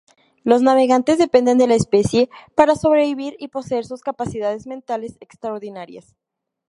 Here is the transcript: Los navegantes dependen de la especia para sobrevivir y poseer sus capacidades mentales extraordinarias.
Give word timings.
Los 0.43 0.63
navegantes 0.63 1.19
dependen 1.19 1.59
de 1.59 1.67
la 1.67 1.75
especia 1.75 2.27
para 2.55 2.73
sobrevivir 2.75 3.35
y 3.37 3.49
poseer 3.49 3.85
sus 3.85 4.01
capacidades 4.01 4.65
mentales 4.65 5.15
extraordinarias. 5.19 6.15